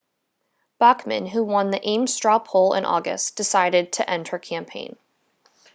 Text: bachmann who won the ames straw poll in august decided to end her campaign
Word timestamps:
bachmann 0.79 1.27
who 1.27 1.43
won 1.43 1.69
the 1.69 1.87
ames 1.87 2.11
straw 2.11 2.39
poll 2.39 2.73
in 2.73 2.85
august 2.85 3.35
decided 3.35 3.93
to 3.93 4.09
end 4.09 4.29
her 4.29 4.39
campaign 4.39 4.95